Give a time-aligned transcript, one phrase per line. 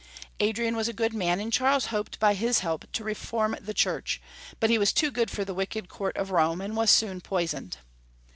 [0.39, 4.19] Adrian was a good man, and Charles hoped by his help to reform the Church,
[4.59, 7.77] but he was too good for the wicked court of Rome, and was soon poisoned.